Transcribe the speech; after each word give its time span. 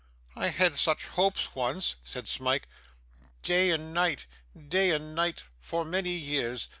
'I 0.35 0.47
had 0.47 0.73
such 0.73 1.05
hopes 1.05 1.53
once,' 1.53 1.93
said 2.01 2.27
Smike; 2.27 2.67
'day 3.43 3.69
and 3.69 3.93
night, 3.93 4.25
day 4.67 4.89
and 4.89 5.13
night, 5.13 5.43
for 5.59 5.85
many 5.85 6.13
years. 6.13 6.69